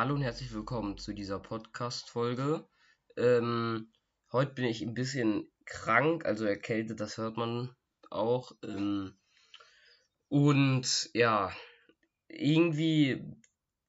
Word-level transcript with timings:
Hallo 0.00 0.14
und 0.14 0.22
herzlich 0.22 0.54
willkommen 0.54 0.96
zu 0.96 1.12
dieser 1.12 1.38
Podcast-Folge. 1.38 2.66
Ähm, 3.18 3.92
heute 4.32 4.54
bin 4.54 4.64
ich 4.64 4.80
ein 4.80 4.94
bisschen 4.94 5.52
krank, 5.66 6.24
also 6.24 6.46
erkältet, 6.46 7.00
das 7.00 7.18
hört 7.18 7.36
man 7.36 7.76
auch. 8.08 8.52
Ähm, 8.62 9.18
und 10.28 11.10
ja, 11.12 11.54
irgendwie 12.28 13.36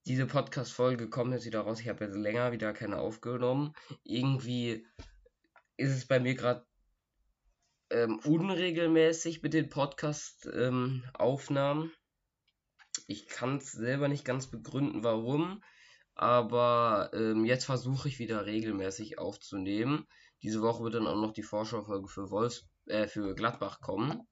diese 0.05 0.25
Podcast-Folge 0.25 1.10
kommt 1.10 1.32
jetzt 1.32 1.46
wieder 1.46 1.61
raus. 1.61 1.79
Ich 1.79 1.88
habe 1.88 2.04
jetzt 2.04 2.18
länger 2.18 2.52
wieder 2.52 2.73
keine 2.73 2.98
aufgenommen. 2.98 3.73
Irgendwie 4.04 4.86
ist 5.78 5.96
es 5.96 6.05
bei 6.05 6.20
mir 6.20 6.36
gerade 6.36 6.66
ähm, 7.89 8.20
unregelmäßig 8.25 9.43
mit 9.43 9.54
den 9.54 9.70
Podcast-Aufnahmen. 9.70 11.84
Ähm, 11.84 11.92
ich 13.07 13.28
kann 13.28 13.59
es 13.59 13.71
selber 13.71 14.09
nicht 14.09 14.25
ganz 14.25 14.48
begründen, 14.48 15.06
warum. 15.06 15.64
Aber 16.15 17.11
ähm, 17.14 17.46
jetzt 17.46 17.65
versuche 17.65 18.07
ich 18.07 18.20
wieder 18.20 18.46
regelmäßig 18.46 19.18
aufzunehmen. 19.18 20.07
Diese 20.43 20.61
Woche 20.61 20.84
wird 20.84 20.96
dann 20.96 21.07
auch 21.07 21.15
noch 21.15 21.34
die 21.34 21.43
Vorschaufolge 21.43 22.07
für 22.07 22.29
Wolfs 22.32 22.68
äh, 22.87 23.07
für 23.07 23.36
Gladbach 23.36 23.79
kommen. 23.82 24.28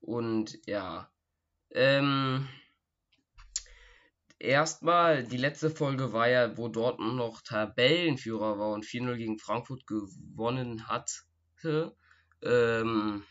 Und 0.00 0.58
ja. 0.66 1.10
Ähm, 1.70 2.48
erstmal, 4.38 5.24
die 5.24 5.36
letzte 5.36 5.70
Folge 5.70 6.12
war 6.12 6.28
ja, 6.28 6.56
wo 6.56 6.68
Dortmund 6.68 7.16
noch 7.16 7.42
Tabellenführer 7.42 8.58
war 8.58 8.70
und 8.70 8.84
4-0 8.84 9.16
gegen 9.16 9.38
Frankfurt 9.38 9.86
gewonnen 9.86 10.88
hatte. 10.88 11.96
Ähm, 12.42 13.24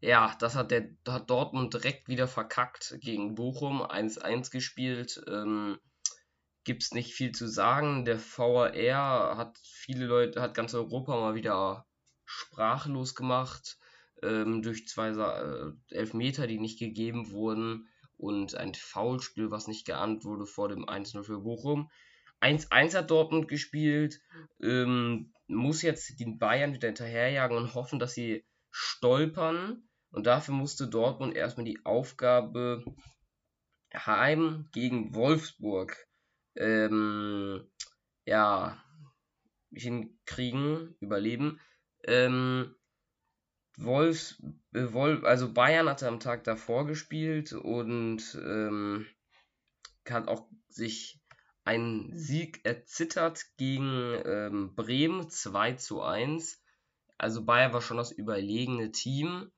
ja, 0.00 0.36
das 0.38 0.54
hat 0.54 0.70
der 0.70 0.90
hat 1.08 1.28
Dortmund 1.30 1.74
direkt 1.74 2.08
wieder 2.08 2.28
verkackt 2.28 2.96
gegen 3.00 3.34
Bochum, 3.34 3.82
1-1 3.82 4.52
gespielt. 4.52 5.20
Ähm, 5.26 5.78
es 6.66 6.92
nicht 6.92 7.14
viel 7.14 7.32
zu 7.32 7.46
sagen. 7.46 8.04
Der 8.04 8.18
VAR 8.18 9.36
hat 9.36 9.58
viele 9.62 10.06
Leute, 10.06 10.40
hat 10.40 10.54
ganz 10.54 10.74
Europa 10.74 11.18
mal 11.18 11.34
wieder 11.34 11.86
sprachlos 12.24 13.14
gemacht 13.14 13.78
ähm, 14.22 14.62
durch 14.62 14.86
zwei 14.86 15.08
äh, 15.10 15.72
Elfmeter, 15.90 16.46
die 16.46 16.58
nicht 16.58 16.78
gegeben 16.78 17.30
wurden 17.30 17.88
und 18.16 18.54
ein 18.54 18.74
Foulspiel, 18.74 19.50
was 19.50 19.68
nicht 19.68 19.86
geahnt 19.86 20.24
wurde 20.24 20.46
vor 20.46 20.68
dem 20.68 20.84
1-0 20.84 21.22
für 21.22 21.40
Bochum. 21.40 21.90
1-1 22.40 22.96
hat 22.96 23.10
Dortmund 23.10 23.48
gespielt, 23.48 24.20
ähm, 24.60 25.32
muss 25.46 25.82
jetzt 25.82 26.20
den 26.20 26.38
Bayern 26.38 26.74
wieder 26.74 26.88
hinterherjagen 26.88 27.56
und 27.56 27.74
hoffen, 27.74 27.98
dass 27.98 28.14
sie 28.14 28.44
stolpern. 28.70 29.88
Und 30.10 30.26
dafür 30.26 30.54
musste 30.54 30.88
Dortmund 30.88 31.36
erstmal 31.36 31.66
die 31.66 31.84
Aufgabe 31.84 32.84
heim 33.94 34.68
gegen 34.72 35.14
Wolfsburg 35.14 36.07
ähm, 36.58 37.66
ja, 38.26 38.82
hinkriegen, 39.72 40.94
überleben. 41.00 41.60
Ähm, 42.04 42.74
Wolfs, 43.76 44.42
äh, 44.72 44.92
Wolf, 44.92 45.24
also 45.24 45.52
Bayern 45.52 45.88
hatte 45.88 46.08
am 46.08 46.20
Tag 46.20 46.44
davor 46.44 46.86
gespielt 46.86 47.52
und 47.52 48.38
ähm, 48.42 49.06
hat 50.08 50.28
auch 50.28 50.48
sich 50.68 51.20
einen 51.64 52.16
Sieg 52.16 52.64
erzittert 52.64 53.44
gegen 53.56 54.20
ähm, 54.24 54.74
Bremen 54.74 55.28
2 55.28 55.74
zu 55.74 56.02
1. 56.02 56.62
Also 57.18 57.44
Bayern 57.44 57.72
war 57.72 57.82
schon 57.82 57.98
das 57.98 58.10
überlegene 58.10 58.90
Team, 58.90 59.52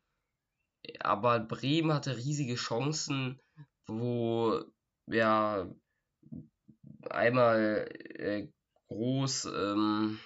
aber 0.99 1.41
Bremen 1.41 1.95
hatte 1.95 2.17
riesige 2.17 2.57
Chancen, 2.57 3.41
wo 3.87 4.61
ja 5.07 5.71
einmal 7.09 7.89
äh, 8.17 8.49
groß 8.89 9.47
ähm, 9.47 10.19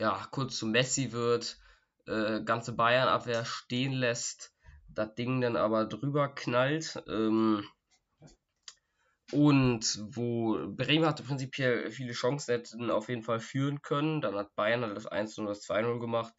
ja 0.00 0.26
kurz 0.30 0.56
zu 0.56 0.66
Messi 0.66 1.12
wird, 1.12 1.58
äh, 2.06 2.42
ganze 2.42 2.72
Bayern-Abwehr 2.72 3.44
stehen 3.44 3.92
lässt, 3.92 4.54
das 4.88 5.14
Ding 5.14 5.40
dann 5.40 5.56
aber 5.56 5.86
drüber 5.86 6.28
knallt. 6.28 7.02
Ähm, 7.08 7.64
und 9.32 10.04
wo 10.10 10.56
Bremen 10.68 11.06
hatte 11.06 11.24
prinzipiell 11.24 11.90
viele 11.90 12.12
Chancen, 12.12 12.52
hätten 12.52 12.90
auf 12.90 13.08
jeden 13.08 13.22
Fall 13.22 13.40
führen 13.40 13.82
können. 13.82 14.20
Dann 14.20 14.36
hat 14.36 14.54
Bayern 14.54 14.82
das 14.94 15.06
1 15.06 15.38
und 15.38 15.46
das 15.46 15.68
2-0 15.68 15.98
gemacht. 15.98 16.32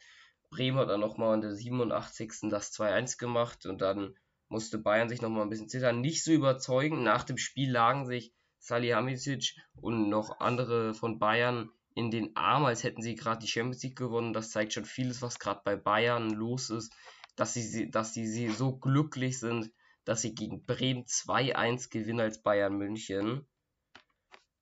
Bremen 0.49 0.77
hat 0.77 0.89
dann 0.89 1.01
nochmal 1.01 1.35
in 1.35 1.41
der 1.41 1.53
87. 1.53 2.49
das 2.49 2.71
2-1 2.71 3.17
gemacht 3.17 3.65
und 3.65 3.81
dann 3.81 4.15
musste 4.47 4.77
Bayern 4.77 5.09
sich 5.09 5.21
nochmal 5.21 5.41
ein 5.41 5.49
bisschen 5.49 5.67
zittern. 5.67 5.99
Nicht 5.99 6.23
so 6.23 6.31
überzeugen. 6.31 7.03
Nach 7.03 7.23
dem 7.25 7.37
Spiel 7.37 7.69
lagen 7.69 8.05
sich 8.05 8.33
Salihamidzic 8.59 9.55
und 9.81 10.09
noch 10.09 10.39
andere 10.39 10.93
von 10.93 11.19
Bayern 11.19 11.69
in 11.95 12.11
den 12.11 12.35
Arm, 12.35 12.65
als 12.65 12.83
hätten 12.83 13.01
sie 13.01 13.15
gerade 13.15 13.39
die 13.39 13.47
Champions 13.47 13.81
League 13.83 13.97
gewonnen. 13.97 14.33
Das 14.33 14.51
zeigt 14.51 14.73
schon 14.73 14.85
vieles, 14.85 15.21
was 15.21 15.39
gerade 15.39 15.61
bei 15.63 15.75
Bayern 15.75 16.29
los 16.29 16.69
ist, 16.69 16.93
dass 17.35 17.53
sie, 17.53 17.89
dass 17.89 18.13
sie, 18.13 18.27
sie 18.27 18.49
so 18.49 18.77
glücklich 18.77 19.39
sind, 19.39 19.71
dass 20.05 20.21
sie 20.21 20.35
gegen 20.35 20.65
Bremen 20.65 21.05
2-1 21.05 21.89
gewinnen 21.89 22.19
als 22.19 22.41
Bayern 22.41 22.77
München. 22.77 23.47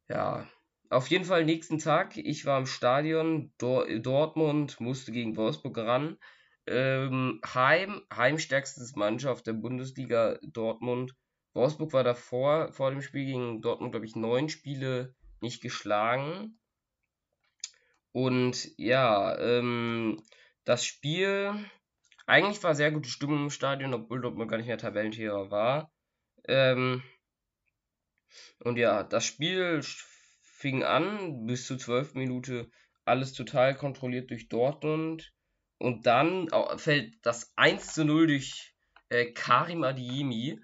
Ja, 0.07 0.47
auf 0.89 1.07
jeden 1.09 1.25
Fall 1.25 1.45
nächsten 1.45 1.79
Tag. 1.79 2.15
Ich 2.15 2.45
war 2.45 2.59
im 2.59 2.67
Stadion, 2.67 3.51
Dor 3.57 3.87
Dortmund 3.99 4.79
musste 4.79 5.11
gegen 5.11 5.35
Wolfsburg 5.35 5.77
ran. 5.77 6.17
Ähm, 6.67 7.41
Heim, 7.45 8.01
heimstärkstes 8.13 8.95
Mannschaft 8.95 9.45
der 9.45 9.53
Bundesliga 9.53 10.39
Dortmund 10.41 11.15
Wolfsburg 11.55 11.93
war 11.93 12.03
davor, 12.03 12.71
vor 12.73 12.91
dem 12.91 13.01
Spiel 13.01 13.25
gegen 13.25 13.61
Dortmund, 13.61 13.93
glaube 13.93 14.05
ich, 14.05 14.15
neun 14.15 14.49
Spiele 14.49 15.15
nicht 15.39 15.61
geschlagen. 15.61 16.59
Und 18.11 18.77
ja, 18.77 19.37
ähm, 19.39 20.21
das 20.65 20.85
Spiel, 20.85 21.53
eigentlich 22.25 22.61
war 22.63 22.75
sehr 22.75 22.91
gute 22.91 23.09
Stimmung 23.09 23.43
im 23.43 23.49
Stadion, 23.49 23.93
obwohl 23.93 24.21
Dortmund 24.21 24.49
gar 24.51 24.57
nicht 24.57 24.67
mehr 24.67 24.77
Tabellentierer 24.77 25.49
war. 25.49 25.91
Ähm, 26.47 27.03
und 28.59 28.77
ja, 28.77 29.03
das 29.03 29.25
Spiel 29.25 29.81
fing 30.41 30.83
an, 30.83 31.45
bis 31.45 31.67
zur 31.67 31.77
12. 31.77 32.15
Minute 32.15 32.69
alles 33.05 33.33
total 33.33 33.75
kontrolliert 33.75 34.29
durch 34.29 34.49
Dortmund. 34.49 35.33
Und 35.77 36.05
dann 36.05 36.49
fällt 36.77 37.13
das 37.25 37.53
1 37.55 37.93
zu 37.93 38.03
0 38.03 38.27
durch 38.27 38.75
äh, 39.09 39.25
Karim 39.31 39.83
Adiemi 39.83 40.59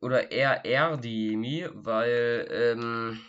oder 0.00 0.30
eher 0.30 0.64
Erdemi, 0.64 1.68
weil 1.72 2.48
ähm, 2.50 3.20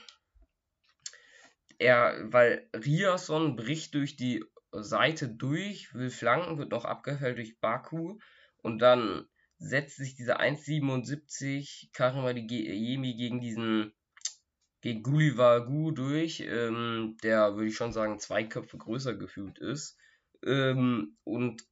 er, 1.80 2.16
weil 2.32 2.70
Riason 2.74 3.56
bricht 3.56 3.94
durch 3.94 4.16
die 4.16 4.44
Seite 4.72 5.30
durch, 5.30 5.94
will 5.94 6.10
flanken, 6.10 6.58
wird 6.58 6.72
noch 6.72 6.86
abgefällt 6.86 7.38
durch 7.38 7.60
Baku 7.60 8.20
und 8.58 8.80
dann 8.80 9.28
setzt 9.60 9.98
sich 9.98 10.16
dieser 10.16 10.40
1,77 10.40 11.92
Karimadiemi 11.94 13.16
gegen 13.16 13.42
diesen 13.42 13.94
gegen 14.82 15.02
Gulivagu 15.02 15.92
durch, 15.92 16.42
ähm, 16.42 17.18
der 17.24 17.56
würde 17.56 17.68
ich 17.68 17.76
schon 17.76 17.94
sagen 17.94 18.20
zwei 18.20 18.44
Köpfe 18.44 18.78
größer 18.78 19.16
gefühlt 19.16 19.58
ist 19.58 19.98
ähm, 20.46 21.18
und 21.24 21.64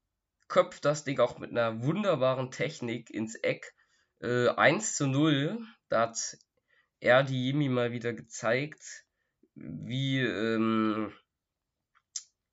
köpft 0.48 0.86
das 0.86 1.04
Ding 1.04 1.20
auch 1.20 1.38
mit 1.38 1.52
einer 1.52 1.84
wunderbaren 1.84 2.50
Technik 2.50 3.12
ins 3.12 3.36
Eck 3.36 3.75
äh, 4.26 4.50
1 4.50 4.96
zu 4.96 5.08
0, 5.08 5.58
da 5.90 6.02
hat 6.02 6.38
er 7.00 7.24
die 7.24 7.48
Yemi 7.48 7.70
mal 7.70 7.92
wieder 7.92 8.14
gezeigt, 8.14 9.06
wie, 9.54 10.20
ähm, 10.20 11.14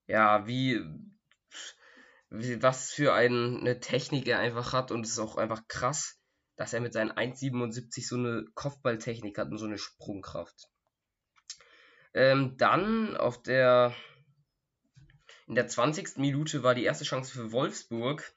ja, 0.06 0.47
wie, 0.47 0.81
wie, 2.31 2.62
was 2.62 2.93
für 2.93 3.15
eine 3.15 3.81
Technik 3.81 4.28
er 4.28 4.38
einfach 4.38 4.72
hat 4.72 4.91
und 4.91 5.05
es 5.05 5.12
ist 5.12 5.19
auch 5.19 5.37
einfach 5.37 5.67
krass, 5.69 6.20
dass 6.56 6.73
er 6.73 6.81
mit 6.81 6.93
seinen 6.93 7.12
1,77 7.12 8.06
so 8.06 8.17
eine 8.17 8.44
Kopfballtechnik 8.55 9.38
hat 9.38 9.50
und 9.50 9.58
so 9.58 9.67
eine 9.67 9.79
Sprungkraft. 9.79 10.69
Ähm, 12.14 12.56
dann 12.58 13.17
auf 13.17 13.43
der 13.43 13.94
in 15.47 15.55
der 15.55 15.67
20. 15.67 16.19
Minute 16.19 16.62
war 16.62 16.75
die 16.75 16.85
erste 16.85 17.05
Chance 17.05 17.32
für 17.32 17.52
Wolfsburg. 17.52 18.32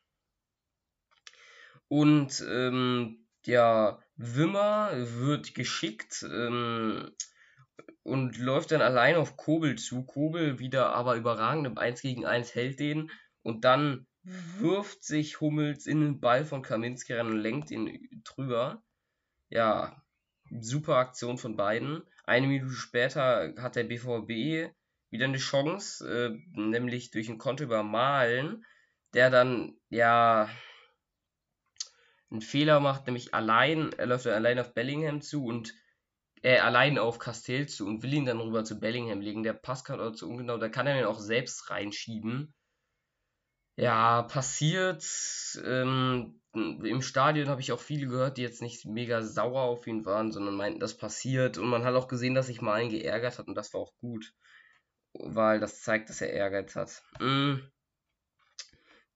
Und 1.87 2.43
ähm, 2.49 3.24
der 3.47 3.99
Wimmer 4.15 4.91
wird 4.93 5.53
geschickt 5.55 6.23
ähm, 6.23 7.11
und 8.03 8.37
läuft 8.37 8.71
dann 8.71 8.81
allein 8.81 9.15
auf 9.15 9.37
Kobel 9.37 9.77
zu. 9.77 10.05
Kobel 10.05 10.59
wieder 10.59 10.93
aber 10.93 11.15
überragend 11.15 11.67
im 11.67 11.77
1 11.77 12.01
gegen 12.01 12.25
1 12.25 12.55
hält 12.55 12.79
den 12.79 13.11
und 13.41 13.65
dann 13.65 14.07
wirft 14.23 15.03
sich 15.03 15.39
Hummels 15.39 15.85
in 15.85 16.01
den 16.01 16.19
Ball 16.19 16.45
von 16.45 16.63
Kaminski 16.63 17.13
rein 17.13 17.27
und 17.27 17.39
lenkt 17.39 17.69
ihn 17.69 18.09
drüber. 18.23 18.83
Ja, 19.49 20.01
super 20.49 20.95
Aktion 20.95 21.37
von 21.37 21.55
beiden. 21.55 22.01
Eine 22.23 22.47
Minute 22.47 22.73
später 22.73 23.53
hat 23.57 23.75
der 23.75 23.83
BVB 23.83 24.73
wieder 25.11 25.25
eine 25.25 25.37
Chance, 25.37 26.07
äh, 26.09 26.59
nämlich 26.59 27.11
durch 27.11 27.29
einen 27.29 27.37
Konto 27.37 27.63
über 27.63 27.83
Malen, 27.83 28.65
der 29.13 29.29
dann 29.29 29.77
ja 29.89 30.49
einen 32.31 32.41
Fehler 32.41 32.79
macht, 32.79 33.05
nämlich 33.05 33.33
allein, 33.33 33.91
er 33.93 34.07
läuft 34.07 34.27
allein 34.27 34.59
auf 34.59 34.73
Bellingham 34.73 35.21
zu 35.21 35.45
und 35.45 35.73
äh, 36.41 36.59
allein 36.59 36.97
auf 36.97 37.19
Castells 37.19 37.75
zu 37.75 37.85
und 37.87 38.03
will 38.03 38.13
ihn 38.13 38.25
dann 38.25 38.39
rüber 38.39 38.63
zu 38.63 38.79
Bellingham 38.79 39.21
legen. 39.21 39.43
Der 39.43 39.53
Pass 39.53 39.83
kann 39.83 39.99
oder 39.99 40.13
zu 40.13 40.29
ungenau, 40.29 40.57
da 40.57 40.69
kann 40.69 40.87
er 40.87 40.99
ihn 40.99 41.05
auch 41.05 41.19
selbst 41.19 41.69
reinschieben. 41.69 42.53
Ja, 43.77 44.23
passiert. 44.23 45.03
Ähm, 45.65 46.39
Im 46.53 47.01
Stadion 47.01 47.49
habe 47.49 47.59
ich 47.59 47.73
auch 47.73 47.79
viele 47.79 48.07
gehört, 48.07 48.37
die 48.37 48.41
jetzt 48.41 48.61
nicht 48.61 48.85
mega 48.85 49.21
sauer 49.21 49.63
auf 49.63 49.85
ihn 49.85 50.05
waren, 50.05 50.31
sondern 50.31 50.55
meinten, 50.55 50.79
das 50.79 50.95
passiert. 50.95 51.57
Und 51.57 51.67
man 51.67 51.83
hat 51.83 51.95
auch 51.95 52.07
gesehen, 52.07 52.35
dass 52.35 52.47
sich 52.47 52.61
Malen 52.61 52.89
geärgert 52.89 53.37
hat 53.37 53.47
und 53.47 53.55
das 53.55 53.73
war 53.73 53.81
auch 53.81 53.93
gut. 53.97 54.33
Weil 55.13 55.59
das 55.59 55.81
zeigt, 55.81 56.09
dass 56.09 56.21
er 56.21 56.31
Ehrgeiz 56.31 56.75
hat. 56.75 57.01
Mhm. 57.19 57.69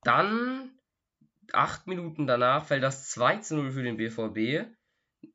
Dann, 0.04 0.79
acht 1.56 1.88
Minuten 1.88 2.28
danach, 2.28 2.66
fällt 2.66 2.84
das 2.84 3.10
2 3.10 3.38
zu 3.38 3.56
0 3.56 3.72
für 3.72 3.84
den 3.84 3.98
BVB. 3.98 4.70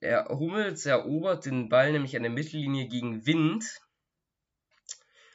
Er 0.01 0.27
Hummels 0.29 0.87
erobert 0.87 1.47
den 1.47 1.69
Ball 1.69 1.93
nämlich 1.93 2.17
an 2.17 2.23
der 2.23 2.33
Mittellinie 2.33 2.89
gegen 2.89 3.27
Wind. 3.27 3.81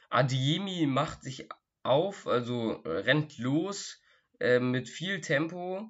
Adiemi 0.08 0.86
macht 0.86 1.22
sich 1.22 1.48
auf, 1.82 2.26
also 2.26 2.82
rennt 2.84 3.38
los 3.38 4.00
äh, 4.40 4.58
mit 4.58 4.88
viel 4.88 5.20
Tempo, 5.20 5.88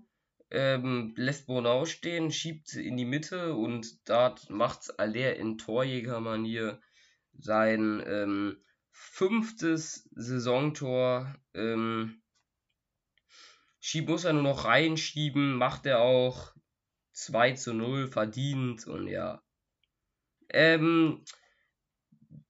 ähm, 0.51 1.15
lässt 1.17 1.47
Bornau 1.47 1.87
stehen, 1.87 2.31
schiebt 2.31 2.75
in 2.75 2.97
die 2.97 3.05
Mitte 3.05 3.55
und 3.55 4.09
dort 4.09 4.51
macht 4.51 4.99
Aller 4.99 5.37
in 5.37 5.57
Torjägermanier 5.57 6.81
sein 7.39 8.03
ähm, 8.07 8.57
fünftes 8.91 10.09
Saisontor. 10.15 11.35
Ähm, 11.55 12.20
muss 14.07 14.25
er 14.25 14.33
nur 14.33 14.43
noch 14.43 14.65
reinschieben, 14.65 15.55
macht 15.55 15.87
er 15.87 16.01
auch 16.01 16.55
2 17.13 17.53
zu 17.53 17.75
0 17.75 18.09
verdient 18.09 18.87
und 18.87 19.07
ja. 19.07 19.43
Ähm, 20.49 21.25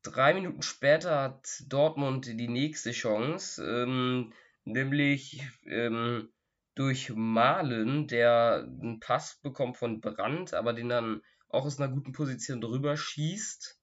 drei 0.02 0.34
Minuten 0.34 0.62
später 0.62 1.20
hat 1.20 1.62
Dortmund 1.68 2.26
die 2.26 2.48
nächste 2.48 2.92
Chance, 2.92 3.64
ähm, 3.64 4.32
nämlich 4.64 5.42
ähm, 5.66 6.30
durch 6.74 7.10
Malen, 7.14 8.06
der 8.08 8.64
einen 8.64 9.00
Pass 9.00 9.40
bekommt 9.42 9.76
von 9.76 10.00
Brandt, 10.00 10.54
aber 10.54 10.72
den 10.72 10.88
dann 10.88 11.22
auch 11.48 11.64
aus 11.64 11.78
einer 11.78 11.92
guten 11.92 12.12
Position 12.12 12.60
drüber 12.60 12.96
schießt. 12.96 13.78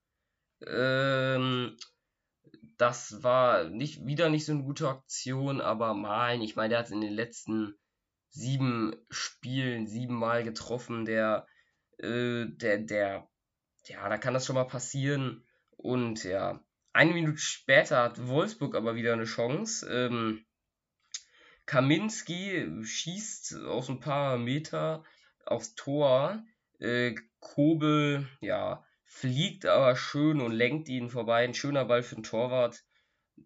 Ähm, 0.66 1.78
das 2.78 3.24
war 3.24 3.66
nicht 3.66 4.06
wieder 4.06 4.30
nicht 4.30 4.46
so 4.46 4.54
eine 4.54 4.64
gute 4.64 4.88
Aktion, 4.88 5.62
aber 5.62 5.94
Malen, 5.94 6.42
ich 6.42 6.56
meine, 6.56 6.70
der 6.70 6.80
hat 6.80 6.92
in 6.92 7.02
den 7.02 7.14
letzten 7.14 7.76
sieben 8.30 8.96
Spielen 9.10 9.88
siebenmal 9.88 10.44
getroffen. 10.44 11.06
Der, 11.06 11.48
äh, 11.98 12.46
der, 12.48 12.78
der, 12.80 13.28
ja, 13.86 14.08
da 14.10 14.18
kann 14.18 14.34
das 14.34 14.46
schon 14.46 14.56
mal 14.56 14.66
passieren. 14.68 15.44
Und 15.76 16.24
ja, 16.24 16.64
eine 16.94 17.14
Minute 17.14 17.40
später 17.40 18.04
hat 18.04 18.28
Wolfsburg 18.28 18.76
aber 18.76 18.96
wieder 18.96 19.14
eine 19.14 19.26
Chance. 19.26 19.88
Ähm, 19.90 20.46
Kaminski 21.66 22.84
schießt 22.84 23.64
aus 23.66 23.90
ein 23.90 24.00
paar 24.00 24.38
Meter 24.38 25.04
aufs 25.46 25.76
Tor. 25.76 26.44
Äh, 26.80 27.16
Kobel, 27.40 28.28
ja, 28.40 28.87
fliegt 29.08 29.66
aber 29.66 29.96
schön 29.96 30.42
und 30.42 30.52
lenkt 30.52 30.90
ihn 30.90 31.10
vorbei. 31.10 31.44
Ein 31.44 31.54
schöner 31.54 31.86
Ball 31.86 32.04
für 32.04 32.16
den 32.16 32.24
Torwart. 32.24 32.84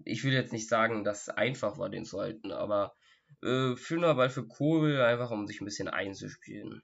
Ich 0.04 0.24
will 0.24 0.34
jetzt 0.34 0.52
nicht 0.52 0.68
sagen, 0.68 1.04
dass 1.04 1.24
es 1.24 1.30
einfach 1.30 1.78
war, 1.78 1.90
den 1.90 2.06
zu 2.06 2.20
halten, 2.20 2.52
aber 2.52 2.96
äh, 3.44 3.76
schöner 3.78 4.16
Ball 4.16 4.30
für 4.30 4.48
Kobel, 4.48 5.02
einfach 5.02 5.32
um 5.32 5.48
sich 5.48 5.62
ein 5.62 5.66
bisschen 5.66 5.88
einzuspielen. 5.88 6.84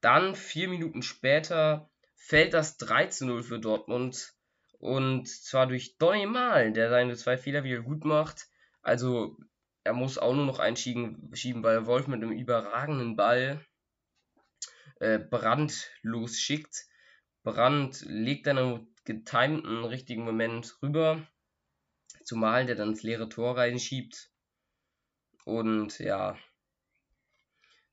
Dann, 0.00 0.34
vier 0.34 0.68
Minuten 0.68 1.02
später, 1.02 1.90
fällt 2.14 2.54
das 2.54 2.76
3 2.76 3.06
zu 3.06 3.26
0 3.26 3.42
für 3.42 3.58
Dortmund. 3.58 4.34
Und 4.78 5.28
zwar 5.28 5.66
durch 5.66 5.98
Donny 5.98 6.26
Mal, 6.26 6.72
der 6.72 6.88
seine 6.88 7.16
zwei 7.16 7.36
Fehler 7.36 7.64
wieder 7.64 7.82
gut 7.82 8.04
macht. 8.04 8.46
Also, 8.80 9.36
er 9.82 9.92
muss 9.92 10.18
auch 10.18 10.34
nur 10.34 10.46
noch 10.46 10.60
einschieben, 10.60 11.30
schieben, 11.34 11.62
weil 11.64 11.86
Wolf 11.86 12.06
mit 12.06 12.22
einem 12.22 12.32
überragenden 12.32 13.16
Ball 13.16 13.64
äh, 15.00 15.18
Brand 15.18 15.90
losschickt. 16.02 16.86
Brand 17.42 18.04
legt 18.06 18.46
dann 18.46 18.58
im 18.58 18.86
getimten 19.04 19.84
richtigen 19.84 20.24
Moment 20.24 20.76
rüber. 20.82 21.26
Zumal 22.24 22.66
der 22.66 22.76
dann 22.76 22.90
ins 22.90 23.02
leere 23.02 23.28
Tor 23.28 23.56
reinschiebt. 23.56 24.30
Und 25.44 25.98
ja. 25.98 26.36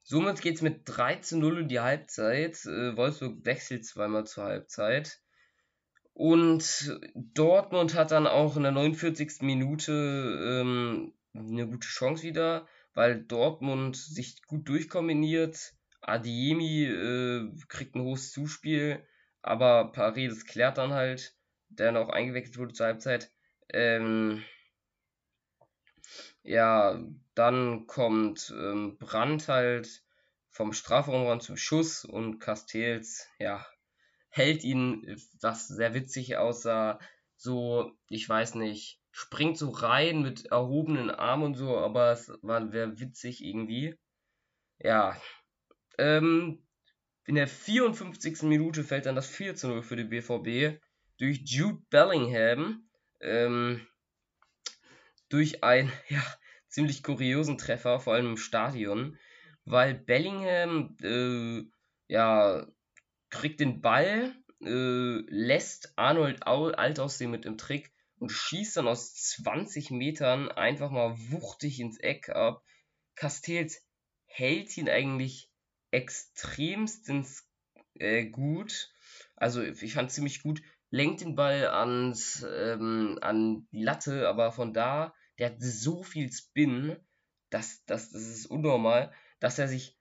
Somit 0.04 0.42
geht 0.42 0.56
es 0.56 0.62
mit 0.62 0.82
3 0.86 1.16
zu 1.16 1.38
0 1.38 1.62
in 1.62 1.68
die 1.68 1.80
Halbzeit. 1.80 2.66
Äh, 2.66 2.96
Wolfsburg 2.98 3.46
wechselt 3.46 3.86
zweimal 3.86 4.26
zur 4.28 4.44
Halbzeit. 4.44 5.22
Und 6.14 6.98
Dortmund 7.14 7.96
hat 7.96 8.12
dann 8.12 8.28
auch 8.28 8.56
in 8.56 8.64
der 8.64 8.72
49. 8.72 9.42
Minute 9.42 9.92
ähm, 10.62 11.14
eine 11.34 11.68
gute 11.68 11.88
Chance 11.88 12.24
wieder, 12.24 12.68
weil 12.94 13.22
Dortmund 13.24 13.98
sich 13.98 14.42
gut 14.44 14.70
durchkombiniert. 14.70 15.74
Adiemi 16.02 16.86
äh, 16.86 17.52
kriegt 17.68 17.96
ein 17.96 18.04
hohes 18.04 18.32
Zuspiel, 18.32 19.06
aber 19.46 19.92
Paredes 19.92 20.46
klärt 20.46 20.78
dann 20.78 20.94
halt, 20.94 21.36
der 21.70 21.96
auch 22.00 22.10
eingewechselt 22.10 22.58
wurde 22.58 22.74
zur 22.74 22.88
Halbzeit. 22.88 23.32
Ähm, 23.70 24.44
ja, 26.44 27.00
dann 27.36 27.86
kommt 27.86 28.54
ähm, 28.56 28.98
Brandt 28.98 29.48
halt 29.48 30.04
vom 30.50 30.74
Strafraumrand 30.74 31.44
zum 31.44 31.58
Schuss 31.58 32.06
und 32.06 32.40
Castells, 32.40 33.28
ja, 33.40 33.66
hält 34.30 34.64
ihn, 34.64 35.16
was 35.42 35.68
sehr 35.68 35.94
witzig 35.94 36.38
aussah, 36.38 37.00
so, 37.36 37.92
ich 38.10 38.28
weiß 38.28 38.56
nicht, 38.56 39.00
springt 39.12 39.58
so 39.58 39.70
rein 39.70 40.22
mit 40.22 40.48
erhobenen 40.48 41.10
Armen 41.12 41.44
und 41.44 41.56
so, 41.56 41.78
aber 41.78 42.12
es 42.12 42.32
war 42.42 42.68
sehr 42.70 43.00
witzig 43.00 43.44
irgendwie. 43.44 43.98
Ja, 44.80 45.20
ähm, 45.98 46.65
in 47.26 47.36
der 47.36 47.48
54. 47.48 48.44
Minute 48.44 48.84
fällt 48.84 49.06
dann 49.06 49.16
das 49.16 49.28
4 49.28 49.56
zu 49.56 49.68
0 49.68 49.84
für 49.84 49.96
die 49.96 50.04
BVB 50.04 50.80
durch 51.18 51.42
Jude 51.44 51.82
Bellingham. 51.90 52.88
Ähm, 53.22 53.86
durch 55.30 55.64
einen 55.64 55.92
ja, 56.10 56.24
ziemlich 56.68 57.04
kuriosen 57.04 57.58
Treffer, 57.58 58.00
vor 58.00 58.14
allem 58.14 58.32
im 58.32 58.38
Stadion, 58.38 59.18
weil 59.66 59.96
Bellingham 59.96 60.96
äh, 61.02 61.64
ja, 62.08 62.68
kriegt 63.30 63.60
den 63.60 63.82
Ball, 63.82 64.36
äh, 64.62 65.22
lässt 65.28 65.94
Arnold 65.98 66.46
alt 66.46 67.00
aussehen 67.00 67.32
mit 67.32 67.46
dem 67.46 67.58
Trick 67.58 67.92
und 68.20 68.30
schießt 68.30 68.78
dann 68.78 68.88
aus 68.88 69.14
20 69.16 69.92
Metern 69.92 70.50
einfach 70.50 70.92
mal 70.92 71.16
wuchtig 71.30 71.80
ins 71.80 72.00
Eck 72.00 72.30
ab. 72.30 72.64
Castells 73.16 73.82
hält 74.26 74.76
ihn 74.78 74.90
eigentlich 74.90 75.50
extremstens 75.96 77.48
äh, 77.96 78.26
gut. 78.26 78.92
Also 79.36 79.62
ich 79.64 79.94
fand 79.94 80.12
ziemlich 80.12 80.44
gut 80.44 80.62
lenkt 80.90 81.22
den 81.22 81.36
Ball 81.36 81.68
ans, 81.68 82.46
ähm, 82.50 83.20
an 83.22 83.68
die 83.72 83.84
Latte, 83.84 84.30
aber 84.30 84.52
von 84.52 84.74
da, 84.74 85.14
der 85.38 85.52
hat 85.52 85.58
so 85.60 86.04
viel 86.04 86.32
Spin, 86.32 86.96
dass, 87.50 87.84
dass, 87.86 88.12
das 88.12 88.22
ist 88.22 88.46
unnormal, 88.46 89.14
dass 89.40 89.60
er 89.60 89.68
sich 89.68 89.98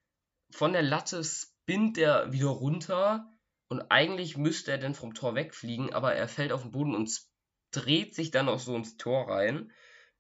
von 0.50 0.72
der 0.72 0.82
Latte 0.82 1.24
spinnt 1.24 1.98
er 1.98 2.32
wieder 2.32 2.48
runter 2.48 3.28
und 3.68 3.90
eigentlich 3.90 4.36
müsste 4.36 4.70
er 4.70 4.78
dann 4.78 4.94
vom 4.94 5.14
Tor 5.14 5.34
wegfliegen, 5.34 5.92
aber 5.92 6.14
er 6.14 6.28
fällt 6.28 6.52
auf 6.52 6.62
den 6.62 6.70
Boden 6.70 6.94
und 6.94 7.10
dreht 7.72 8.14
sich 8.14 8.30
dann 8.30 8.48
auch 8.48 8.60
so 8.60 8.76
ins 8.76 8.96
Tor 8.96 9.28
rein. 9.28 9.72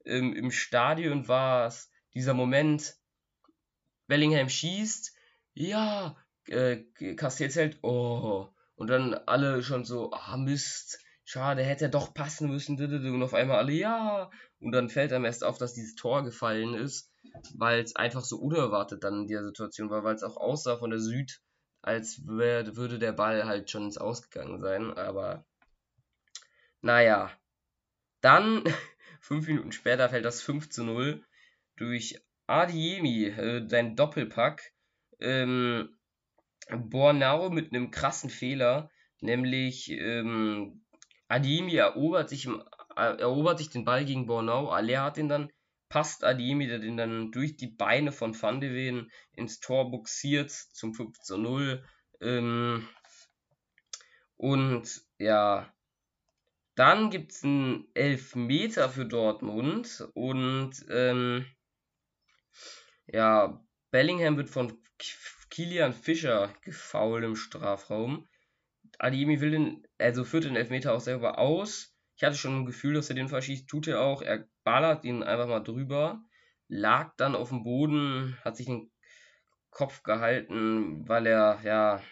Ähm, 0.04 0.34
Im 0.34 0.50
Stadion 0.50 1.28
war 1.28 1.68
es 1.68 1.90
dieser 2.14 2.34
Moment, 2.34 2.96
Bellingham 4.08 4.48
schießt, 4.48 5.13
ja, 5.54 6.16
äh, 6.48 6.76
Castells 7.16 7.56
hält, 7.56 7.78
oh, 7.82 8.48
und 8.76 8.88
dann 8.88 9.14
alle 9.14 9.62
schon 9.62 9.84
so, 9.84 10.12
ah 10.12 10.36
Mist, 10.36 10.98
schade, 11.24 11.62
hätte 11.62 11.88
doch 11.88 12.12
passen 12.14 12.48
müssen. 12.48 12.78
Und 12.78 13.22
auf 13.22 13.34
einmal 13.34 13.58
alle, 13.58 13.72
ja. 13.72 14.30
Und 14.60 14.72
dann 14.72 14.90
fällt 14.90 15.12
einem 15.12 15.24
erst 15.24 15.44
auf, 15.44 15.58
dass 15.58 15.74
dieses 15.74 15.94
Tor 15.94 16.24
gefallen 16.24 16.74
ist, 16.74 17.12
weil 17.56 17.80
es 17.80 17.96
einfach 17.96 18.24
so 18.24 18.38
unerwartet 18.38 19.04
dann 19.04 19.22
in 19.22 19.28
der 19.28 19.44
Situation 19.44 19.90
war, 19.90 20.04
weil 20.04 20.14
es 20.14 20.22
auch 20.22 20.36
aussah 20.36 20.76
von 20.76 20.90
der 20.90 21.00
Süd, 21.00 21.40
als 21.82 22.26
würde 22.26 22.98
der 22.98 23.12
Ball 23.12 23.44
halt 23.46 23.70
schon 23.70 23.84
ins 23.84 23.98
Ausgegangen 23.98 24.60
sein. 24.60 24.92
Aber 24.92 25.44
naja. 26.80 27.30
Dann, 28.20 28.64
fünf 29.20 29.46
Minuten 29.46 29.72
später, 29.72 30.08
fällt 30.08 30.24
das 30.24 30.42
5 30.42 30.70
zu 30.70 30.84
0 30.84 31.24
durch 31.76 32.22
Adiemi, 32.46 33.24
äh, 33.24 33.66
sein 33.68 33.96
Doppelpack. 33.96 34.73
Ähm, 35.24 35.96
Bornau 36.70 37.50
mit 37.50 37.72
einem 37.72 37.90
krassen 37.90 38.30
Fehler, 38.30 38.90
nämlich 39.20 39.90
ähm, 39.90 40.84
Ademi 41.28 41.74
erobert 41.76 42.28
sich, 42.30 42.46
im, 42.46 42.62
äh, 42.96 43.16
erobert 43.18 43.58
sich 43.58 43.70
den 43.70 43.84
Ball 43.84 44.04
gegen 44.04 44.26
Bornau, 44.26 44.70
Aller 44.70 45.02
hat 45.02 45.18
ihn 45.18 45.28
dann, 45.28 45.50
passt 45.88 46.24
Ademi, 46.24 46.66
der 46.66 46.78
den 46.78 46.96
dann 46.96 47.32
durch 47.32 47.56
die 47.56 47.68
Beine 47.68 48.12
von 48.12 48.40
Van 48.40 48.60
de 48.60 48.72
Ven 48.74 49.10
ins 49.32 49.60
Tor 49.60 49.90
buxiert 49.90 50.50
zum 50.50 50.94
5 50.94 51.18
zu 51.20 51.38
0. 51.38 51.84
Ähm, 52.20 52.88
Und 54.36 55.02
ja, 55.18 55.72
dann 56.74 57.10
gibt 57.10 57.32
es 57.32 57.44
einen 57.44 57.88
Elfmeter 57.94 58.88
für 58.88 59.06
Dortmund 59.06 60.08
und 60.14 60.72
ähm, 60.90 61.46
ja, 63.06 63.64
Bellingham 63.90 64.36
wird 64.36 64.50
von 64.50 64.82
Kilian 65.50 65.92
Fischer 65.92 66.52
gefault 66.62 67.24
im 67.24 67.36
Strafraum. 67.36 68.28
Adiemi 68.98 69.40
will 69.40 69.50
den, 69.50 69.86
also 69.98 70.24
führt 70.24 70.44
den 70.44 70.56
Elfmeter 70.56 70.92
auch 70.94 71.00
selber 71.00 71.38
aus. 71.38 71.94
Ich 72.16 72.24
hatte 72.24 72.36
schon 72.36 72.60
ein 72.60 72.66
Gefühl, 72.66 72.94
dass 72.94 73.08
er 73.08 73.16
den 73.16 73.28
verschießt, 73.28 73.68
tut 73.68 73.88
er 73.88 74.00
auch. 74.00 74.22
Er 74.22 74.46
ballert 74.62 75.04
ihn 75.04 75.22
einfach 75.22 75.46
mal 75.46 75.60
drüber, 75.60 76.22
lag 76.68 77.12
dann 77.16 77.34
auf 77.34 77.48
dem 77.48 77.64
Boden, 77.64 78.36
hat 78.44 78.56
sich 78.56 78.66
den 78.66 78.90
Kopf 79.70 80.02
gehalten, 80.02 81.08
weil 81.08 81.26
er, 81.26 81.60
ja, 81.62 82.02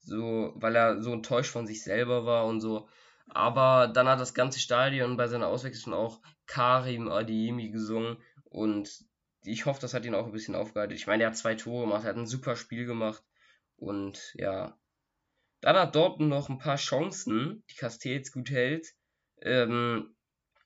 so, 0.00 0.52
weil 0.56 0.74
er 0.74 1.02
so 1.02 1.12
enttäuscht 1.12 1.52
von 1.52 1.66
sich 1.66 1.82
selber 1.82 2.26
war 2.26 2.46
und 2.46 2.60
so. 2.60 2.88
Aber 3.28 3.88
dann 3.88 4.08
hat 4.08 4.20
das 4.20 4.34
ganze 4.34 4.58
Stadion 4.58 5.16
bei 5.16 5.28
seiner 5.28 5.48
Auswechslung 5.48 5.94
auch 5.94 6.20
Karim 6.46 7.08
Adiemi 7.08 7.70
gesungen 7.70 8.18
und 8.44 9.07
ich 9.48 9.66
hoffe, 9.66 9.80
das 9.80 9.94
hat 9.94 10.04
ihn 10.04 10.14
auch 10.14 10.26
ein 10.26 10.32
bisschen 10.32 10.54
aufgehalten. 10.54 10.94
Ich 10.94 11.06
meine, 11.06 11.24
er 11.24 11.30
hat 11.30 11.36
zwei 11.36 11.54
Tore 11.54 11.86
gemacht, 11.86 12.04
er 12.04 12.10
hat 12.10 12.16
ein 12.16 12.26
super 12.26 12.56
Spiel 12.56 12.86
gemacht 12.86 13.22
und 13.76 14.34
ja. 14.34 14.78
Dann 15.60 15.76
hat 15.76 15.94
Dortmund 15.96 16.30
noch 16.30 16.48
ein 16.48 16.58
paar 16.58 16.76
Chancen, 16.76 17.64
die 17.70 17.74
Castells 17.74 18.30
gut 18.30 18.50
hält. 18.50 18.94
Ähm, 19.42 20.14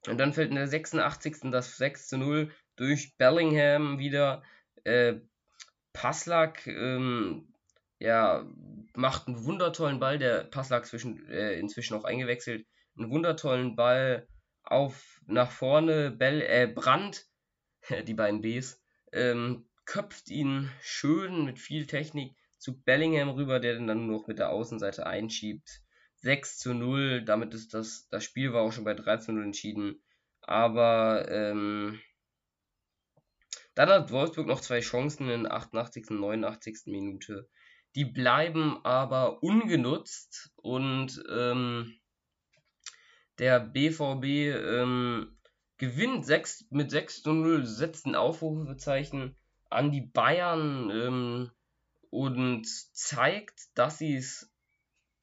und 0.07 0.19
dann 0.19 0.35
fällt 0.35 0.51
in 0.51 0.57
der 0.57 0.69
86. 0.69 1.51
das 1.51 1.77
6 1.79 2.09
zu 2.09 2.19
0 2.19 2.53
durch 2.77 3.17
Bellingham 3.17 3.99
wieder. 3.99 4.43
Äh, 4.85 5.21
Passlack 5.93 6.67
ähm, 6.67 7.53
ja, 7.99 8.45
macht 8.95 9.29
einen 9.29 9.45
wundertollen 9.45 10.01
Ball, 10.01 10.19
der 10.19 10.45
Passlack 10.45 10.87
zwischen, 10.87 11.27
äh, 11.29 11.55
inzwischen 11.59 11.95
auch 11.95 12.05
eingewechselt. 12.05 12.67
Einen 12.99 13.11
wundertollen 13.11 13.77
Ball 13.77 14.27
auf 14.65 15.21
nach 15.27 15.51
vorne. 15.51 16.11
Bell, 16.11 16.43
äh, 16.43 16.67
Brandt, 16.67 17.27
die 18.07 18.15
beiden 18.15 18.43
Bs, 18.43 18.81
ähm, 19.13 19.67
köpft 19.85 20.31
ihn 20.31 20.71
schön 20.81 21.45
mit 21.45 21.59
viel 21.59 21.87
Technik 21.87 22.35
zu 22.59 22.81
Bellingham 22.83 23.31
rüber, 23.31 23.59
der 23.59 23.75
den 23.75 23.87
dann 23.87 24.07
nur 24.07 24.21
noch 24.21 24.27
mit 24.29 24.39
der 24.39 24.51
Außenseite 24.51 25.07
einschiebt. 25.07 25.83
6 26.17 26.59
zu 26.59 26.75
0, 26.75 27.25
damit 27.25 27.53
ist 27.53 27.75
das, 27.75 28.09
das 28.09 28.23
Spiel 28.23 28.53
war 28.53 28.63
auch 28.63 28.73
schon 28.73 28.85
bei 28.85 28.95
3 28.95 29.17
zu 29.17 29.33
0 29.33 29.43
entschieden. 29.45 30.01
Aber 30.41 31.29
ähm, 31.29 32.01
dann 33.75 33.89
hat 33.89 34.13
Wolfsburg 34.13 34.47
noch 34.47 34.61
zwei 34.61 34.81
Chancen 34.81 35.29
in 35.29 35.45
der 35.45 35.55
88. 35.55 36.11
und 36.11 36.21
89. 36.21 36.83
Minute. 36.87 37.49
Die 37.95 38.05
bleiben 38.05 38.85
aber 38.85 39.43
ungenutzt 39.43 40.53
und 40.57 41.23
ähm, 41.31 41.99
der 43.39 43.61
BVB 43.61 44.25
ähm, 44.25 45.37
gewinnt 45.83 46.25
6, 46.25 46.67
mit 46.71 46.93
6 46.93 47.25
zu 47.25 47.33
0, 47.33 47.67
setzt 47.67 48.07
ein 48.07 48.15
Aufrufezeichen 48.15 49.35
an 49.69 49.91
die 49.91 50.01
Bayern 50.01 50.91
ähm, 50.91 51.51
und 52.09 52.69
zeigt, 52.69 53.67
dass 53.75 53.99
sie 53.99 54.15
es 54.15 54.49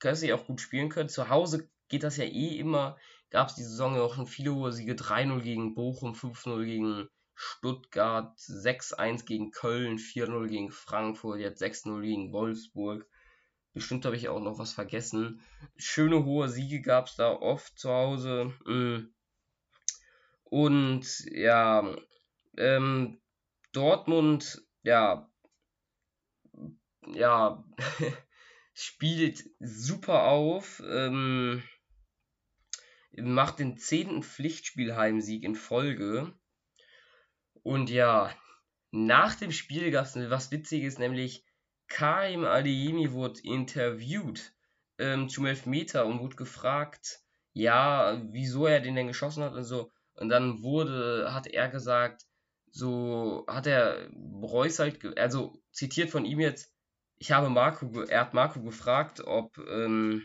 dass 0.00 0.20
sie 0.20 0.34
auch 0.34 0.44
gut 0.44 0.60
spielen 0.60 0.90
können. 0.90 1.08
Zu 1.08 1.30
Hause 1.30 1.70
geht 1.88 2.02
das 2.02 2.18
ja 2.18 2.24
eh 2.24 2.58
immer. 2.58 2.98
Gab 3.30 3.48
es 3.48 3.54
die 3.54 3.62
Saison 3.62 3.94
ja 3.94 4.02
auch 4.02 4.14
schon 4.14 4.26
viele 4.26 4.54
hohe 4.54 4.70
Siege. 4.70 4.92
3-0 4.92 5.40
gegen 5.40 5.74
Bochum, 5.74 6.12
5-0 6.12 6.62
gegen 6.66 7.08
Stuttgart, 7.34 8.36
6-1 8.36 9.24
gegen 9.24 9.52
Köln, 9.52 9.96
4-0 9.96 10.46
gegen 10.46 10.70
Frankfurt, 10.70 11.40
jetzt 11.40 11.62
6-0 11.62 12.02
gegen 12.02 12.32
Wolfsburg. 12.34 13.08
Bestimmt 13.72 14.04
habe 14.04 14.16
ich 14.16 14.28
auch 14.28 14.40
noch 14.40 14.58
was 14.58 14.74
vergessen. 14.74 15.40
Schöne 15.78 16.26
hohe 16.26 16.50
Siege 16.50 16.82
gab 16.82 17.06
es 17.06 17.16
da 17.16 17.32
oft 17.32 17.78
zu 17.78 17.88
Hause. 17.88 18.52
Mm. 18.66 19.08
Und 20.50 21.06
ja, 21.30 21.96
ähm, 22.58 23.20
Dortmund, 23.72 24.62
ja, 24.82 25.30
ja, 27.06 27.64
spielt 28.74 29.44
super 29.60 30.24
auf. 30.24 30.82
Ähm, 30.86 31.62
macht 33.16 33.58
den 33.58 33.76
zehnten 33.76 34.22
Pflichtspielheimsieg 34.22 35.44
in 35.44 35.54
Folge. 35.54 36.32
Und 37.62 37.90
ja, 37.90 38.34
nach 38.90 39.34
dem 39.34 39.52
Spiel 39.52 39.90
gab 39.90 40.06
es 40.06 40.16
was 40.16 40.50
Witziges, 40.50 40.98
nämlich 40.98 41.44
Karim 41.88 42.44
Adeyemi 42.44 43.12
wurde 43.12 43.40
interviewt 43.42 44.52
ähm, 44.98 45.28
zum 45.28 45.46
Elfmeter 45.46 46.06
und 46.06 46.20
wurde 46.20 46.36
gefragt, 46.36 47.20
ja, 47.52 48.22
wieso 48.30 48.66
er 48.66 48.80
den 48.80 48.94
denn 48.94 49.08
geschossen 49.08 49.42
hat 49.42 49.54
und 49.54 49.64
so. 49.64 49.90
Und 50.20 50.28
dann 50.28 50.62
wurde, 50.62 51.32
hat 51.32 51.46
er 51.46 51.68
gesagt, 51.68 52.26
so 52.70 53.44
hat 53.48 53.66
er 53.66 54.08
Reus 54.42 54.78
halt, 54.78 55.18
also 55.18 55.60
zitiert 55.72 56.10
von 56.10 56.24
ihm 56.24 56.40
jetzt, 56.40 56.72
ich 57.16 57.32
habe 57.32 57.48
Marco, 57.48 58.02
er 58.02 58.20
hat 58.20 58.34
Marco 58.34 58.62
gefragt, 58.62 59.22
ob 59.26 59.58
ähm, 59.58 60.24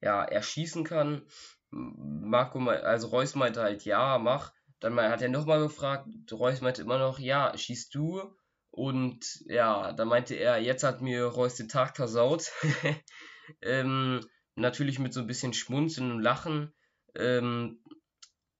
ja, 0.00 0.24
er 0.24 0.42
schießen 0.42 0.84
kann. 0.84 1.26
Marco, 1.70 2.58
also 2.68 3.08
Reus 3.08 3.34
meinte 3.34 3.62
halt, 3.62 3.84
ja, 3.84 4.18
mach. 4.18 4.52
Dann 4.80 4.96
hat 4.96 5.22
er 5.22 5.28
nochmal 5.28 5.60
gefragt, 5.60 6.08
Reus 6.32 6.60
meinte 6.60 6.82
immer 6.82 6.98
noch, 6.98 7.18
ja, 7.18 7.56
schießt 7.56 7.94
du. 7.94 8.36
Und 8.70 9.42
ja, 9.46 9.92
dann 9.92 10.08
meinte 10.08 10.34
er, 10.34 10.58
jetzt 10.58 10.82
hat 10.82 11.02
mir 11.02 11.24
Reus 11.24 11.54
den 11.54 11.68
Tag 11.68 11.96
versaut. 11.96 12.50
ähm, 13.62 14.26
natürlich 14.56 14.98
mit 14.98 15.14
so 15.14 15.20
ein 15.20 15.26
bisschen 15.26 15.52
Schmunzeln 15.52 16.10
und 16.10 16.20
Lachen. 16.20 16.72
Ähm, 17.14 17.81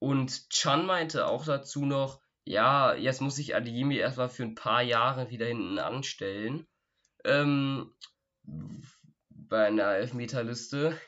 und 0.03 0.51
Chan 0.51 0.85
meinte 0.85 1.29
auch 1.29 1.45
dazu 1.45 1.87
noch, 1.87 2.21
ja, 2.43 2.93
jetzt 2.93 3.21
muss 3.21 3.39
ich 3.39 3.55
Adeyemi 3.55 3.99
erstmal 3.99 4.29
für 4.29 4.43
ein 4.43 4.57
paar 4.57 4.83
Jahre 4.83 5.31
wieder 5.31 5.47
hinten 5.47 5.79
anstellen. 5.79 6.67
Ähm, 7.25 7.95
bei 9.29 9.69
einer 9.69 9.95
Elfmeterliste. 9.95 11.01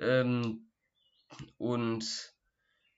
Ähm, 0.00 0.72
und 1.56 2.34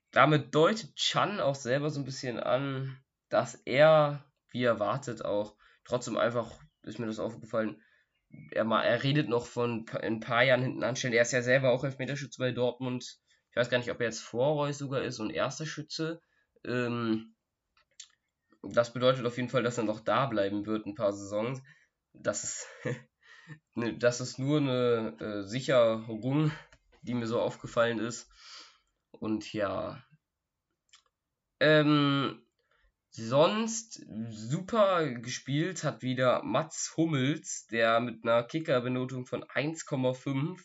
damit 0.09 0.55
deutet 0.55 0.95
Chan 0.95 1.39
auch 1.39 1.53
selber 1.53 1.91
so 1.91 1.99
ein 1.99 2.05
bisschen 2.05 2.39
an, 2.39 2.97
dass 3.29 3.53
er, 3.65 4.25
wie 4.49 4.63
erwartet, 4.63 5.23
auch 5.23 5.55
trotzdem 5.85 6.17
einfach, 6.17 6.51
ist 6.81 6.97
mir 6.97 7.05
das 7.05 7.19
aufgefallen, 7.19 7.79
er, 8.49 8.63
mal, 8.63 8.81
er 8.81 9.03
redet 9.03 9.29
noch 9.29 9.45
von 9.45 9.85
ein 10.01 10.21
paar 10.21 10.41
Jahren 10.41 10.63
hinten 10.63 10.83
anstellen. 10.83 11.13
Er 11.13 11.21
ist 11.21 11.33
ja 11.33 11.43
selber 11.43 11.71
auch 11.71 11.83
Elfmeterschütze 11.83 12.39
bei 12.39 12.51
Dortmund. 12.51 13.19
Ich 13.53 13.57
weiß 13.57 13.69
gar 13.69 13.77
nicht, 13.77 13.91
ob 13.91 13.99
er 13.99 14.07
jetzt 14.07 14.23
vor 14.23 14.53
Reus 14.53 14.79
sogar 14.79 15.03
ist 15.03 15.19
und 15.19 15.29
erster 15.29 15.67
Schütze. 15.67 16.19
Ähm, 16.65 17.35
das 18.63 18.93
bedeutet 18.93 19.27
auf 19.27 19.37
jeden 19.37 19.49
Fall, 19.49 19.61
dass 19.61 19.77
er 19.77 19.83
noch 19.83 19.99
da 19.99 20.25
bleiben 20.25 20.65
wird 20.65 20.87
ein 20.87 20.95
paar 20.95 21.13
Saisons. 21.13 21.61
Das 22.13 22.43
ist, 22.43 22.67
ne, 23.75 23.95
das 23.95 24.21
ist 24.21 24.39
nur 24.39 24.57
eine 24.57 25.15
äh, 25.19 25.43
Sicherung, 25.43 26.51
die 27.03 27.13
mir 27.13 27.27
so 27.27 27.39
aufgefallen 27.39 27.99
ist. 27.99 28.27
Und 29.11 29.53
ja. 29.53 30.03
Ähm, 31.59 32.43
sonst 33.11 34.03
super 34.29 35.07
gespielt 35.13 35.83
hat 35.83 36.01
wieder 36.01 36.41
Mats 36.41 36.95
Hummels, 36.97 37.67
der 37.67 37.99
mit 37.99 38.23
einer 38.23 38.41
Kicker-Benotung 38.41 39.27
von 39.27 39.43
1,5 39.43 40.59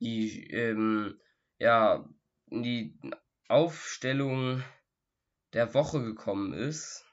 die, 0.00 0.50
ähm, 0.50 1.20
ja, 1.58 2.04
in 2.52 2.62
die 2.62 3.00
Aufstellung 3.48 4.62
der 5.52 5.74
Woche 5.74 6.02
gekommen 6.02 6.52
ist. 6.52 7.04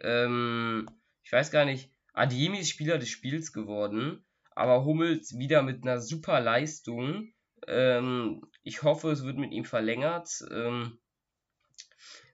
Ähm, 0.00 0.88
ich 1.22 1.32
weiß 1.32 1.50
gar 1.50 1.64
nicht, 1.64 1.90
Adiemi 2.12 2.58
ist 2.58 2.70
Spieler 2.70 2.98
des 2.98 3.08
Spiels 3.08 3.52
geworden, 3.52 4.24
aber 4.54 4.84
Hummels 4.84 5.38
wieder 5.38 5.62
mit 5.62 5.82
einer 5.82 6.00
super 6.00 6.40
Leistung. 6.40 7.32
Ähm, 7.66 8.42
ich 8.62 8.82
hoffe, 8.82 9.10
es 9.10 9.24
wird 9.24 9.38
mit 9.38 9.52
ihm 9.52 9.64
verlängert. 9.64 10.44
Ähm, 10.50 10.98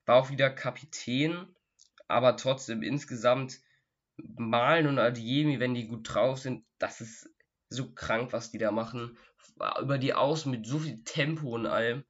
war 0.07 0.17
auch 0.17 0.31
wieder 0.31 0.51
Kapitän, 0.51 1.47
aber 2.09 2.37
trotzdem 2.37 2.83
insgesamt 2.83 3.61
Malen 4.17 4.87
und 4.87 4.99
Adiemi, 4.99 5.61
wenn 5.61 5.75
die 5.75 5.89
gut 5.89 6.15
drauf 6.15 6.39
sind, 6.39 6.65
das 6.79 7.01
ist 7.01 7.29
so 7.69 7.93
krank, 7.93 8.33
was 8.33 8.51
die 8.51 8.59
da 8.59 8.71
machen. 8.71 9.19
Über 9.81 9.99
die 9.99 10.15
Außen 10.15 10.51
mit 10.51 10.67
so 10.67 10.79
viel 10.79 11.03
Tempo 11.05 11.55
und 11.55 11.67
allem. 11.67 12.05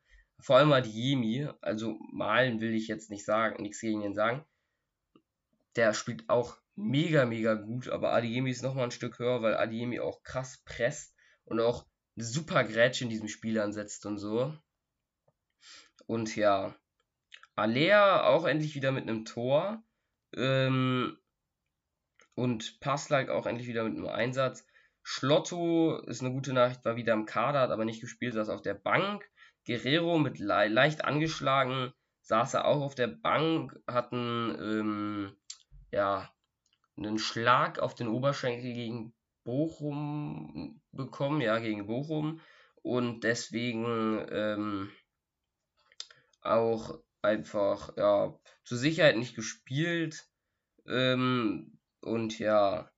Vor 0.45 0.59
allem 0.59 0.73
Adiemi, 0.73 1.49
also 1.63 1.99
Malen 2.13 2.61
will 2.61 2.75
ich 2.75 2.87
jetzt 2.87 3.09
nicht 3.09 3.25
sagen, 3.25 3.63
nichts 3.63 3.81
gegen 3.81 4.03
ihn 4.03 4.13
sagen. 4.13 4.45
Der 5.75 5.95
spielt 5.95 6.29
auch 6.29 6.59
mega, 6.75 7.25
mega 7.25 7.55
gut, 7.55 7.89
aber 7.89 8.13
Adiemi 8.13 8.51
ist 8.51 8.63
nochmal 8.63 8.85
ein 8.85 8.91
Stück 8.91 9.19
höher, 9.19 9.41
weil 9.41 9.57
Adiemi 9.57 10.01
auch 10.01 10.23
krass 10.23 10.63
presst 10.67 11.15
und 11.47 11.61
auch 11.61 11.87
eine 12.15 12.27
super 12.27 12.63
Grätsche 12.63 13.05
in 13.05 13.11
diesem 13.11 13.29
Spiel 13.29 13.59
ansetzt 13.59 14.05
und 14.05 14.19
so. 14.19 14.55
Und 16.05 16.37
ja, 16.37 16.77
Alea 17.55 18.25
auch 18.25 18.45
endlich 18.45 18.75
wieder 18.75 18.93
mit 18.93 19.05
einem 19.05 19.25
Tor. 19.25 19.83
Ähm, 20.37 21.17
und 22.35 22.81
Passlack 22.81 23.31
auch 23.31 23.47
endlich 23.47 23.67
wieder 23.67 23.85
mit 23.85 23.97
einem 23.97 24.09
Einsatz. 24.09 24.67
Schlotto 25.03 25.97
ist 26.01 26.21
eine 26.21 26.33
gute 26.33 26.53
Nachricht, 26.53 26.85
war 26.85 26.97
wieder 26.97 27.15
im 27.15 27.25
Kader, 27.25 27.61
hat 27.61 27.71
aber 27.71 27.87
nicht 27.87 28.03
gespielt, 28.03 28.35
saß 28.35 28.51
auf 28.51 28.61
der 28.61 28.75
Bank. 28.75 29.25
Guerrero 29.67 30.19
mit 30.19 30.39
le 30.39 30.69
leicht 30.69 31.05
angeschlagen, 31.05 31.93
saß 32.23 32.55
er 32.55 32.67
auch 32.67 32.83
auf 32.83 32.95
der 32.95 33.09
Bank, 33.09 33.79
hatten 33.87 34.57
ähm, 34.61 35.37
ja 35.91 36.31
einen 36.97 37.19
Schlag 37.19 37.79
auf 37.79 37.95
den 37.95 38.09
Oberschenkel 38.09 38.73
gegen 38.73 39.15
Bochum 39.45 40.81
bekommen, 40.93 41.41
ja, 41.41 41.59
gegen 41.59 41.87
Bochum. 41.87 42.41
Und 42.83 43.25
deswegen 43.25 44.27
ähm, 44.31 44.93
auch 46.43 46.99
einfach, 47.23 47.97
ja, 47.97 48.39
zur 48.65 48.79
Sicherheit 48.79 49.17
nicht 49.17 49.35
gespielt. 49.35 50.29
Ähm, 50.87 51.79
und 52.01 52.39
ja, 52.39 52.91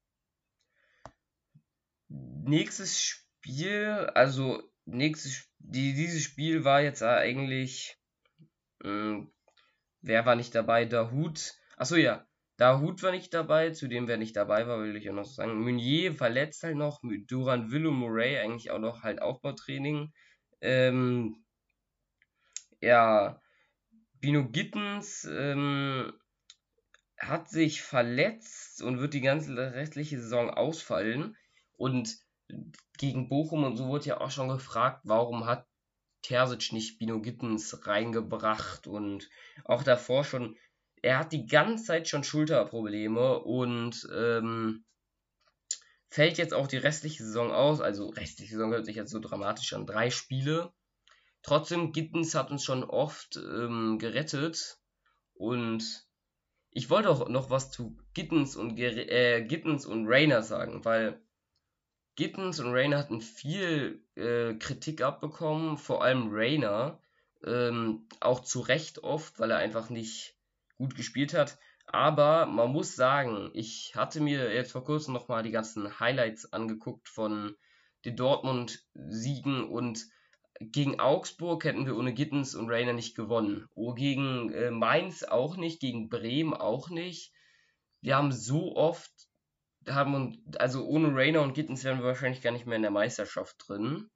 nächstes 2.09 3.01
Spiel, 3.01 4.11
also 4.15 4.63
nächstes, 4.85 5.46
die, 5.59 5.95
dieses 5.95 6.23
Spiel 6.23 6.65
war 6.65 6.81
jetzt 6.83 7.03
eigentlich, 7.03 7.99
mh, 8.83 8.91
hm, 8.91 9.33
wer 10.03 10.27
war 10.27 10.37
nicht 10.37 10.55
dabei? 10.55 10.85
Dahut. 10.85 11.55
Achso, 11.77 11.97
ja, 11.97 12.27
Dahut 12.57 13.03
war 13.03 13.11
nicht 13.11 13.35
dabei, 13.35 13.71
zudem 13.71 14.09
wer 14.09 14.17
nicht 14.17 14.37
dabei 14.37 14.67
war, 14.67 14.81
will 14.81 14.97
ich 14.97 15.11
auch 15.11 15.15
noch 15.15 15.27
sagen. 15.27 15.61
Meunier 15.61 16.15
verletzt 16.15 16.63
halt 16.63 16.77
noch, 16.77 17.01
Duran 17.27 17.71
Willow 17.71 17.91
Murray 17.91 18.39
eigentlich 18.39 18.71
auch 18.71 18.79
noch 18.79 19.03
halt 19.03 19.21
Aufbautraining. 19.21 20.13
Ähm, 20.63 21.45
ja, 22.81 23.41
Bino 24.21 24.49
Gittens 24.49 25.25
ähm, 25.31 26.13
hat 27.19 27.51
sich 27.51 27.83
verletzt 27.83 28.83
und 28.83 29.01
wird 29.01 29.15
die 29.15 29.21
ganze 29.21 29.57
restliche 29.57 30.19
Saison 30.19 30.51
ausfallen. 30.51 31.37
Und 31.77 32.17
gegen 32.99 33.29
Bochum 33.29 33.65
und 33.65 33.77
so 33.77 33.89
wurde 33.89 34.07
ja 34.07 34.21
auch 34.21 34.31
schon 34.31 34.49
gefragt, 34.49 35.03
warum 35.05 35.47
hat 35.47 35.67
Terzic 36.23 36.73
nicht 36.73 36.99
Bino 36.99 37.21
Gittens 37.21 37.87
reingebracht 37.87 38.87
und 38.87 39.29
auch 39.65 39.83
davor 39.83 40.25
schon, 40.25 40.57
er 41.03 41.19
hat 41.19 41.33
die 41.33 41.47
ganze 41.47 41.85
Zeit 41.85 42.09
schon 42.09 42.25
Schulterprobleme 42.25 43.41
und 43.41 44.09
ähm, 44.15 44.85
fällt 46.09 46.39
jetzt 46.39 46.55
auch 46.55 46.67
die 46.67 46.79
restliche 46.79 47.23
Saison 47.23 47.53
aus, 47.53 47.81
also 47.81 48.09
restliche 48.09 48.53
Saison 48.53 48.73
hört 48.73 48.87
sich 48.87 48.97
jetzt 48.97 49.11
so 49.11 49.21
dramatisch 49.21 49.73
an, 49.73 49.87
drei 49.87 50.11
Spiele. 50.11 50.73
Trotzdem, 51.43 51.93
Gittens 51.93 52.35
hat 52.35 52.51
uns 52.51 52.65
schon 52.65 52.83
oft 52.83 53.37
ähm, 53.37 53.99
gerettet 54.01 54.79
und 55.35 56.07
ich 56.71 56.91
wollte 56.91 57.11
auch 57.11 57.29
noch 57.29 57.51
was 57.51 57.71
zu 57.71 57.97
Gittens 58.15 58.57
und, 58.57 58.79
äh, 58.79 59.47
und 59.87 60.07
Rainer 60.09 60.43
sagen, 60.43 60.85
weil 60.85 61.23
Gittens 62.17 62.61
und 62.61 62.73
Rainer 62.73 62.99
hatten 62.99 63.21
viel 63.21 64.03
äh, 64.15 64.55
Kritik 64.55 65.03
abbekommen, 65.03 65.77
vor 65.77 66.03
allem 66.03 66.31
Rainer, 66.33 66.99
ähm, 67.45 68.07
auch 68.21 68.41
zu 68.41 68.61
Recht 68.61 69.05
oft, 69.05 69.39
weil 69.39 69.51
er 69.51 69.59
einfach 69.59 69.91
nicht 69.91 70.35
gut 70.77 70.97
gespielt 70.97 71.35
hat. 71.35 71.59
Aber 71.87 72.47
man 72.47 72.73
muss 72.73 72.97
sagen, 72.97 73.51
ich 73.53 73.93
hatte 73.95 74.21
mir 74.21 74.53
jetzt 74.53 74.73
vor 74.73 74.85
kurzem 74.85 75.15
nochmal 75.15 75.43
die 75.43 75.53
ganzen 75.53 76.01
Highlights 76.01 76.53
angeguckt 76.53 77.09
von 77.09 77.55
den 78.05 78.17
Dortmund-Siegen 78.17 79.69
und 79.69 80.07
gegen 80.61 80.99
Augsburg 80.99 81.65
hätten 81.65 81.85
wir 81.85 81.97
ohne 81.97 82.15
Gittens 82.15 82.55
und 82.55 82.71
Rainer 82.71 82.95
nicht 82.95 83.15
gewonnen. 83.15 83.69
Oh, 83.75 83.93
gegen 83.93 84.51
äh, 84.53 84.71
Mainz 84.71 85.23
auch 85.23 85.57
nicht, 85.57 85.81
gegen 85.81 86.09
Bremen 86.09 86.55
auch 86.55 86.89
nicht. 86.89 87.33
Wir 88.01 88.17
haben 88.17 88.33
so 88.33 88.75
oft 88.75 89.13
haben 89.89 90.15
und 90.15 90.61
also 90.61 90.87
ohne 90.87 91.15
Rainer 91.15 91.43
und 91.43 91.55
Gittens 91.55 91.85
wären 91.85 91.99
wir 91.99 92.07
wahrscheinlich 92.07 92.43
gar 92.43 92.51
nicht 92.51 92.67
mehr 92.67 92.77
in 92.77 92.83
der 92.83 92.91
Meisterschaft 92.91 93.57
drin. 93.67 94.11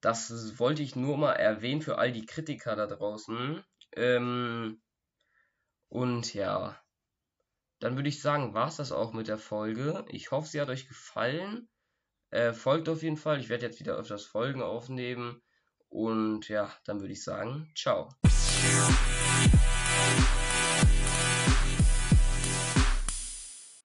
Das 0.00 0.58
wollte 0.58 0.82
ich 0.82 0.96
nur 0.96 1.18
mal 1.18 1.32
erwähnen 1.32 1.82
für 1.82 1.98
all 1.98 2.12
die 2.12 2.24
Kritiker 2.24 2.74
da 2.74 2.86
draußen. 2.86 3.62
Ähm, 3.96 4.80
und 5.88 6.32
ja, 6.32 6.80
dann 7.80 7.96
würde 7.96 8.08
ich 8.08 8.22
sagen, 8.22 8.54
war 8.54 8.68
es 8.68 8.76
das 8.76 8.92
auch 8.92 9.12
mit 9.12 9.28
der 9.28 9.38
Folge. 9.38 10.04
Ich 10.08 10.30
hoffe, 10.30 10.48
sie 10.48 10.60
hat 10.60 10.68
euch 10.68 10.86
gefallen. 10.86 11.68
Äh, 12.30 12.52
folgt 12.52 12.88
auf 12.88 13.02
jeden 13.02 13.16
Fall. 13.16 13.40
Ich 13.40 13.48
werde 13.48 13.66
jetzt 13.66 13.80
wieder 13.80 13.96
öfters 13.96 14.24
Folgen 14.24 14.62
aufnehmen. 14.62 15.42
Und 15.88 16.48
ja, 16.48 16.72
dann 16.84 17.00
würde 17.00 17.12
ich 17.12 17.24
sagen, 17.24 17.70
ciao. 17.74 18.08